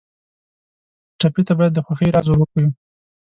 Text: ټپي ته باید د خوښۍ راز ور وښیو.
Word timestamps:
ټپي 1.19 1.41
ته 1.47 1.53
باید 1.57 1.71
د 1.75 1.79
خوښۍ 1.85 2.09
راز 2.11 2.27
ور 2.29 2.37
وښیو. 2.39 2.69